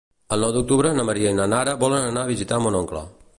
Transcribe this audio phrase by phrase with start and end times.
[0.35, 3.05] El nou d'octubre na Maria i na Nara volen anar a visitar mon oncle.